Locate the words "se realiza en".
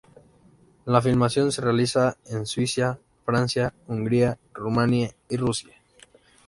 1.51-2.47